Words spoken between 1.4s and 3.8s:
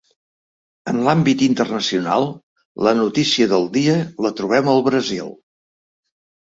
internacional la notícia del